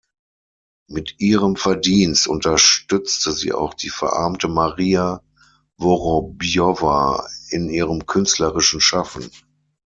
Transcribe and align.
Mit 0.89 1.19
ihrem 1.19 1.55
Verdienst 1.57 2.27
unterstützte 2.27 3.33
sie 3.33 3.53
auch 3.53 3.75
die 3.75 3.91
verarmte 3.91 4.47
Maria 4.47 5.21
Worobjowa 5.77 7.29
in 7.51 7.69
ihrem 7.69 8.07
künstlerischen 8.07 8.81
Schaffen. 8.81 9.29